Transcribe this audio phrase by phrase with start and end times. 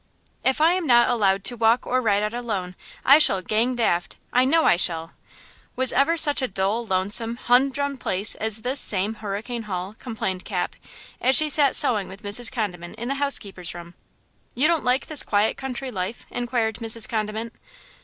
[0.43, 2.73] "IF I am not allowed to walk or ride out alone,
[3.05, 5.11] I shall 'gang daft!' I know I shall!
[5.75, 10.75] Was ever such a dull, lonesome, humdrum place as this same Hurricane Hall?" complained Cap,
[11.21, 12.51] as she sat sewing with Mrs.
[12.51, 13.93] Condiment in the housekeeper's room.
[14.55, 17.07] "You don't like this quiet country life?" inquired Mrs.
[17.07, 17.53] Condiment.